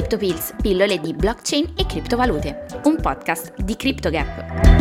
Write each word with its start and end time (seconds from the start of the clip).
CryptoPills, 0.00 0.54
pillole 0.62 0.98
di 0.98 1.12
blockchain 1.12 1.74
e 1.76 1.84
criptovalute, 1.84 2.64
un 2.84 2.96
podcast 2.96 3.52
di 3.62 3.76
CryptoGap. 3.76 4.79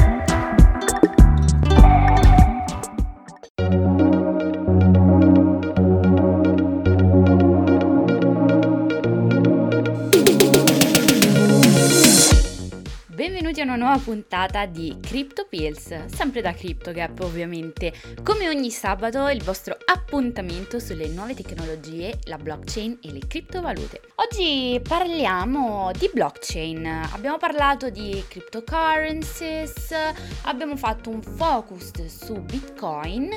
Benvenuti 13.49 13.61
a 13.61 13.63
una 13.63 13.83
nuova 13.83 14.03
puntata 14.03 14.65
di 14.67 14.95
Crypto 15.01 15.47
Pills, 15.47 16.05
sempre 16.05 16.41
da 16.41 16.53
CryptoGap 16.53 17.19
ovviamente. 17.21 17.91
Come 18.21 18.47
ogni 18.47 18.69
sabato 18.69 19.27
il 19.29 19.41
vostro 19.41 19.75
appuntamento 19.85 20.77
sulle 20.79 21.07
nuove 21.07 21.33
tecnologie, 21.33 22.19
la 22.25 22.37
blockchain 22.37 22.99
e 23.01 23.11
le 23.11 23.21
criptovalute. 23.27 24.01
Oggi 24.15 24.79
parliamo 24.87 25.91
di 25.97 26.11
blockchain, 26.13 26.85
abbiamo 27.11 27.37
parlato 27.37 27.89
di 27.89 28.23
cryptocurrencies, 28.27 29.95
abbiamo 30.43 30.75
fatto 30.75 31.09
un 31.09 31.23
focus 31.23 32.05
su 32.05 32.39
Bitcoin, 32.41 33.29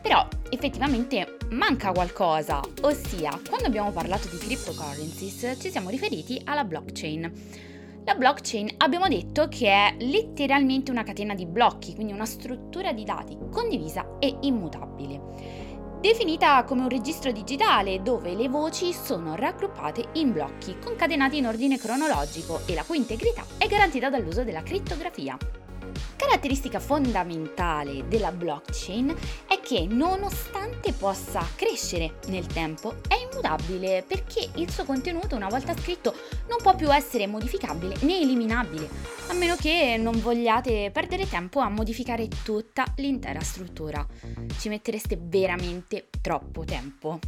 però 0.00 0.26
effettivamente 0.48 1.36
manca 1.50 1.92
qualcosa, 1.92 2.62
ossia 2.82 3.38
quando 3.46 3.66
abbiamo 3.66 3.90
parlato 3.92 4.28
di 4.28 4.38
cryptocurrencies 4.38 5.58
ci 5.60 5.70
siamo 5.70 5.90
riferiti 5.90 6.40
alla 6.44 6.64
blockchain. 6.64 7.66
La 8.08 8.14
blockchain 8.14 8.76
abbiamo 8.78 9.06
detto 9.06 9.48
che 9.48 9.68
è 9.68 9.94
letteralmente 9.98 10.90
una 10.90 11.02
catena 11.02 11.34
di 11.34 11.44
blocchi, 11.44 11.94
quindi 11.94 12.14
una 12.14 12.24
struttura 12.24 12.94
di 12.94 13.04
dati 13.04 13.36
condivisa 13.52 14.16
e 14.18 14.34
immutabile. 14.40 15.20
Definita 16.00 16.64
come 16.64 16.80
un 16.80 16.88
registro 16.88 17.32
digitale 17.32 18.00
dove 18.00 18.34
le 18.34 18.48
voci 18.48 18.94
sono 18.94 19.34
raggruppate 19.34 20.08
in 20.14 20.32
blocchi, 20.32 20.78
concatenati 20.82 21.36
in 21.36 21.48
ordine 21.48 21.76
cronologico 21.76 22.62
e 22.64 22.72
la 22.72 22.82
cui 22.82 22.96
integrità 22.96 23.44
è 23.58 23.66
garantita 23.66 24.08
dall'uso 24.08 24.42
della 24.42 24.62
crittografia. 24.62 25.36
Caratteristica 26.16 26.80
fondamentale 26.80 28.08
della 28.08 28.32
blockchain 28.32 29.14
che 29.68 29.86
nonostante 29.86 30.94
possa 30.94 31.46
crescere 31.54 32.14
nel 32.28 32.46
tempo, 32.46 33.02
è 33.06 33.16
immutabile 33.30 34.02
perché 34.08 34.48
il 34.54 34.70
suo 34.70 34.84
contenuto 34.84 35.36
una 35.36 35.48
volta 35.48 35.76
scritto 35.76 36.14
non 36.48 36.56
può 36.62 36.74
più 36.74 36.90
essere 36.90 37.26
modificabile 37.26 37.96
né 38.00 38.18
eliminabile, 38.18 38.88
a 39.28 39.34
meno 39.34 39.56
che 39.56 39.98
non 40.00 40.22
vogliate 40.22 40.90
perdere 40.90 41.28
tempo 41.28 41.60
a 41.60 41.68
modificare 41.68 42.28
tutta 42.42 42.86
l'intera 42.96 43.40
struttura. 43.40 44.06
Ci 44.58 44.70
mettereste 44.70 45.18
veramente 45.20 46.08
troppo 46.22 46.64
tempo. 46.64 47.18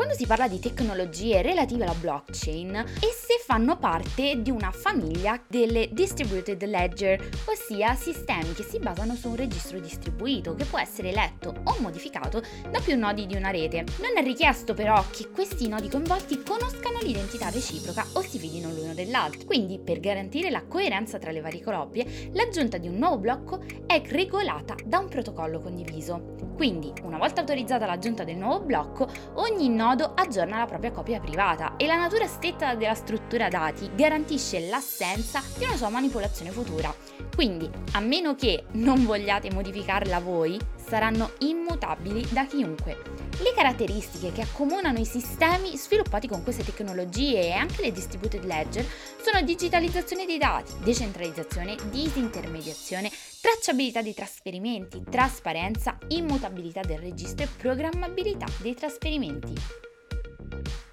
Quando 0.00 0.14
si 0.14 0.26
parla 0.26 0.48
di 0.48 0.58
tecnologie 0.58 1.42
relative 1.42 1.84
alla 1.84 1.94
blockchain, 1.94 2.74
esse 2.74 3.38
fanno 3.44 3.76
parte 3.76 4.40
di 4.40 4.50
una 4.50 4.70
famiglia 4.70 5.38
delle 5.46 5.90
distributed 5.92 6.64
ledger, 6.64 7.28
ossia 7.44 7.94
sistemi 7.94 8.54
che 8.54 8.62
si 8.62 8.78
basano 8.78 9.14
su 9.14 9.28
un 9.28 9.36
registro 9.36 9.78
distribuito 9.78 10.54
che 10.54 10.64
può 10.64 10.78
essere 10.78 11.12
letto 11.12 11.54
o 11.64 11.76
modificato 11.80 12.42
da 12.70 12.80
più 12.80 12.96
nodi 12.96 13.26
di 13.26 13.36
una 13.36 13.50
rete. 13.50 13.84
Non 13.98 14.16
è 14.16 14.22
richiesto 14.22 14.72
però 14.72 15.04
che 15.10 15.28
questi 15.28 15.68
nodi 15.68 15.90
coinvolti 15.90 16.42
conoscano 16.42 16.98
l'identità 17.02 17.50
reciproca 17.50 18.06
o 18.14 18.22
si 18.22 18.38
fidino 18.38 18.70
l'uno 18.70 18.94
dell'altro. 18.94 19.44
Quindi, 19.44 19.78
per 19.78 20.00
garantire 20.00 20.48
la 20.48 20.64
coerenza 20.64 21.18
tra 21.18 21.30
le 21.30 21.40
varie 21.40 21.62
coppie, 21.62 22.30
l'aggiunta 22.32 22.78
di 22.78 22.88
un 22.88 22.96
nuovo 22.96 23.18
blocco 23.18 23.62
è 23.86 24.02
regolata 24.06 24.74
da 24.84 24.98
un 24.98 25.08
protocollo 25.08 25.60
condiviso. 25.60 26.36
Quindi, 26.56 26.92
una 27.02 27.18
volta 27.18 27.40
autorizzata 27.40 27.86
l'aggiunta 27.86 28.24
del 28.24 28.36
nuovo 28.36 28.64
blocco, 28.64 29.08
ogni 29.40 29.68
nodo 29.68 30.12
aggiorna 30.14 30.58
la 30.58 30.66
propria 30.66 30.92
copia 30.92 31.18
privata 31.18 31.76
e 31.76 31.86
la 31.86 31.96
natura 31.96 32.26
stretta 32.26 32.74
della 32.74 32.94
struttura 32.94 33.48
dati 33.48 33.90
garantisce 33.94 34.68
l'assenza 34.68 35.42
di 35.56 35.64
una 35.64 35.76
sua 35.76 35.88
manipolazione 35.88 36.50
futura. 36.50 36.94
Quindi, 37.34 37.70
a 37.92 38.00
meno 38.00 38.34
che 38.34 38.64
non 38.72 39.04
vogliate 39.04 39.50
modificarla 39.50 40.20
voi, 40.20 40.58
saranno 40.76 41.32
immutabili 41.38 42.26
da 42.30 42.44
chiunque. 42.44 42.98
Le 43.38 43.54
caratteristiche 43.54 44.32
che 44.32 44.42
accomunano 44.42 44.98
i 44.98 45.06
sistemi 45.06 45.76
sviluppati 45.76 46.28
con 46.28 46.42
queste 46.42 46.64
tecnologie 46.64 47.46
e 47.46 47.52
anche 47.52 47.80
le 47.80 47.92
distributed 47.92 48.44
ledger 48.44 48.84
sono 49.22 49.40
digitalizzazione 49.42 50.26
dei 50.26 50.36
dati, 50.36 50.74
decentralizzazione, 50.82 51.76
disintermediazione, 51.90 53.10
tracciabilità 53.40 54.02
dei 54.02 54.12
trasferimenti, 54.12 55.02
trasparenza, 55.08 55.96
immutabilità 56.08 56.82
del 56.82 56.98
registro 56.98 57.44
e 57.44 57.48
programmabilità 57.56 58.44
dei 58.60 58.74
trasferimenti. 58.74 59.89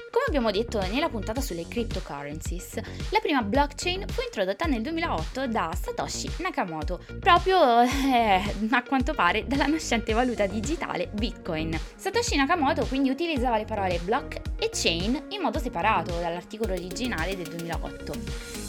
Come 0.10 0.24
abbiamo 0.28 0.52
detto 0.52 0.80
nella 0.80 1.10
puntata 1.10 1.42
sulle 1.42 1.68
cryptocurrencies, 1.68 2.76
la 3.10 3.20
prima 3.20 3.42
blockchain 3.42 4.06
fu 4.08 4.22
introdotta 4.22 4.66
nel 4.66 4.82
2008 4.82 5.48
da 5.48 5.76
Satoshi 5.80 6.30
Nakamoto, 6.38 7.02
proprio 7.20 7.82
eh, 7.82 8.42
a 8.70 8.84
quanto 8.84 9.14
pare 9.14 9.46
dalla 9.48 9.66
nascente 9.66 10.14
valuta 10.14 10.46
digitale 10.46 11.10
Bitcoin. 11.12 11.78
Satoshi 11.96 12.38
Nakamoto 12.38 12.86
quindi 12.86 13.10
utilizzava 13.10 13.58
le 13.58 13.66
parole 13.66 14.00
block 14.00 14.40
e 14.58 14.70
chain 14.72 15.26
in 15.30 15.42
modo 15.42 15.60
separato 15.60 16.18
dall'articolo 16.20 16.72
originale 16.72 17.36
del 17.36 17.48
2008. 17.48 18.14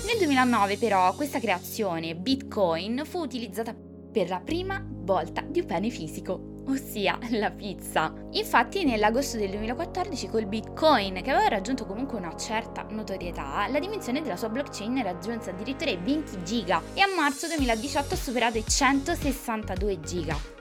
Nel 0.07 0.19
2009 0.19 0.77
però 0.77 1.15
questa 1.15 1.39
creazione, 1.39 2.17
Bitcoin, 2.17 3.03
fu 3.05 3.21
utilizzata 3.21 3.75
per 4.11 4.29
la 4.29 4.41
prima 4.41 4.85
volta 4.85 5.43
di 5.43 5.61
un 5.61 5.67
bene 5.67 5.91
fisico 5.91 6.58
ossia 6.69 7.19
la 7.31 7.51
pizza. 7.51 8.13
Infatti 8.33 8.85
nell'agosto 8.85 9.37
del 9.37 9.51
2014 9.51 10.29
col 10.29 10.47
Bitcoin, 10.47 11.23
che 11.23 11.31
aveva 11.31 11.49
raggiunto 11.49 11.87
comunque 11.87 12.19
una 12.19 12.37
certa 12.37 12.87
notorietà, 12.91 13.67
la 13.69 13.79
dimensione 13.79 14.23
della 14.23 14.37
sua 14.37 14.49
blockchain 14.49 15.03
raggiunse 15.03 15.51
addirittura 15.51 15.91
i 15.91 15.99
20 16.03 16.43
giga 16.45 16.81
e 16.95 17.01
a 17.01 17.09
marzo 17.15 17.47
2018 17.47 18.15
ha 18.15 18.17
superato 18.17 18.59
i 18.59 18.65
162 18.67 20.01
giga. 20.01 20.58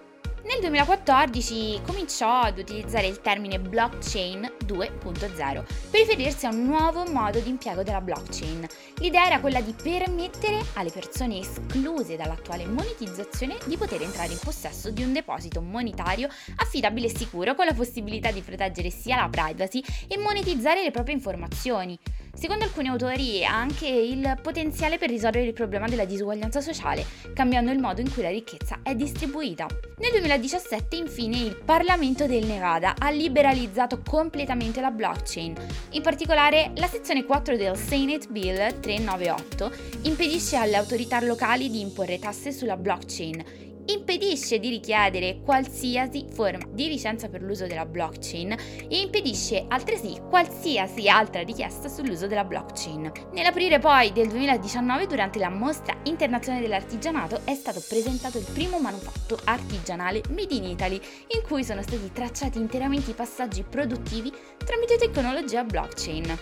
Nel 0.48 0.62
2014 0.62 1.82
cominciò 1.86 2.40
ad 2.40 2.58
utilizzare 2.58 3.06
il 3.06 3.20
termine 3.20 3.60
blockchain 3.60 4.50
2.0 4.66 5.66
per 5.92 6.00
riferirsi 6.00 6.46
a 6.46 6.52
un 6.52 6.66
nuovo 6.66 7.04
modo 7.12 7.40
di 7.40 7.50
impiego 7.50 7.84
della 7.84 8.00
blockchain. 8.00 8.66
L'idea 9.00 9.26
era 9.26 9.42
quella 9.42 9.60
di 9.60 9.74
permettere 9.74 10.64
alle 10.76 10.90
persone 10.90 11.40
escluse 11.40 12.16
dall'attuale 12.16 12.66
monetizzazione 12.66 13.58
di 13.66 13.76
poter 13.76 14.02
entrare 14.04 14.32
in 14.32 14.40
possesso 14.42 14.90
di 14.90 15.04
un 15.04 15.12
deposito 15.12 15.62
monetario 15.62 16.30
affidabile 16.56 17.08
e 17.08 17.18
sicuro 17.18 17.54
con 17.54 17.66
la 17.66 17.74
possibilità 17.74 18.32
di 18.32 18.40
proteggere 18.40 18.90
sia 18.90 19.18
la 19.18 19.28
privacy 19.28 19.84
e 20.08 20.18
monetizzare 20.18 20.82
le 20.82 20.92
proprie 20.92 21.16
informazioni. 21.16 22.00
Secondo 22.38 22.66
alcuni 22.66 22.88
autori 22.88 23.44
ha 23.44 23.60
anche 23.60 23.88
il 23.88 24.38
potenziale 24.44 25.00
per 25.00 25.10
risolvere 25.10 25.48
il 25.48 25.54
problema 25.54 25.88
della 25.88 26.06
disuguaglianza 26.06 26.62
sociale, 26.62 27.04
cambiando 27.34 27.72
il 27.72 27.80
modo 27.80 28.00
in 28.00 28.14
cui 28.14 28.22
la 28.22 28.30
ricchezza 28.30 28.82
è 28.84 28.94
distribuita. 28.94 29.66
Nel 29.98 30.12
2017 30.12 30.98
infine 30.98 31.40
il 31.40 31.58
Parlamento 31.66 32.28
del 32.28 32.46
Nevada 32.46 32.94
ha 32.96 33.10
liberalizzato 33.10 34.04
completamente 34.08 34.82
la 34.82 34.92
blockchain. 34.92 35.56
In 35.94 36.04
particolare 36.04 36.74
la 36.76 36.88
sezione 36.88 37.26
4 37.26 37.58
del 37.58 37.76
Senate 37.76 38.28
Bill 38.30 38.82
398 38.82 39.72
impedisce 40.04 40.58
alle 40.58 40.76
autorità 40.76 41.20
locali 41.20 41.72
di 41.72 41.82
imporre 41.82 42.20
tasse 42.20 42.52
sulla 42.52 42.78
blockchain 42.78 43.66
impedisce 43.88 44.60
di 44.60 44.70
richiedere 44.70 45.42
qualsiasi 45.44 46.26
forma 46.32 46.66
di 46.70 46.88
licenza 46.88 47.30
per 47.30 47.42
l'uso 47.42 47.68
della 47.68 47.86
blockchain 47.86 48.52
e 48.88 49.00
impedisce 49.00 49.66
altresì 49.68 50.20
qualsiasi 50.30 51.10
altra 51.10 51.42
richiesta 51.42 51.88
sull'uso 51.90 52.28
della 52.28 52.44
blockchain. 52.44 53.12
Nell'aprile 53.32 53.80
poi 53.80 54.12
del 54.12 54.28
2019, 54.28 55.08
durante 55.08 55.40
la 55.40 55.50
mostra 55.50 55.98
internazionale 56.04 56.64
dell'artigianato, 56.64 57.42
è 57.44 57.54
stato 57.54 57.84
presentato 57.88 58.38
il 58.38 58.46
primo 58.52 58.80
manufatto 58.80 59.40
artigianale 59.46 60.22
Made 60.30 60.54
in 60.54 60.64
Italy, 60.64 60.96
in 60.96 61.42
cui 61.46 61.64
sono 61.64 61.82
stati 61.82 62.12
tracciati 62.12 62.58
interamente 62.58 63.12
i 63.12 63.16
passaggi 63.16 63.64
produttivi 63.64 64.32
tramite 64.58 64.98
tecnologia 64.98 65.64
blockchain. 65.64 66.38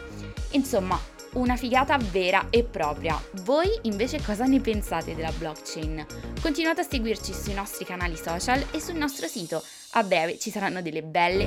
Insomma, 0.51 0.99
una 1.35 1.55
figata 1.55 1.97
vera 1.97 2.47
e 2.49 2.63
propria. 2.63 3.21
Voi 3.43 3.69
invece 3.83 4.21
cosa 4.21 4.45
ne 4.45 4.59
pensate 4.59 5.15
della 5.15 5.31
blockchain? 5.37 6.05
Continuate 6.41 6.81
a 6.81 6.85
seguirci 6.87 7.33
sui 7.33 7.53
nostri 7.53 7.85
canali 7.85 8.15
social 8.17 8.65
e 8.71 8.79
sul 8.79 8.95
nostro 8.95 9.27
sito. 9.27 9.63
A 9.91 10.03
breve 10.03 10.37
ci 10.37 10.49
saranno 10.49 10.81
delle 10.81 11.03
belle... 11.03 11.45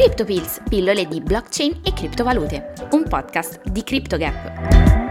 CryptoPills, 0.00 0.62
pillole 0.66 1.06
di 1.06 1.20
blockchain 1.20 1.80
e 1.84 1.92
criptovalute, 1.92 2.72
un 2.92 3.02
podcast 3.06 3.60
di 3.68 3.82
CryptoGap. 3.82 5.09